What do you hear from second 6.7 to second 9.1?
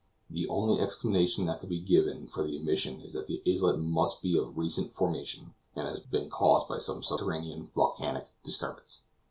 some subterranean volcanic disturbance.